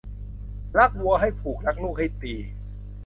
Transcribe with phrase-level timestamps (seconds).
[0.77, 2.35] รักวัวให้ผูกรักลูกให้ตี